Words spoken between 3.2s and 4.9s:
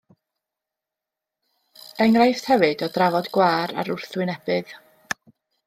gwâr ar wrthwynebydd.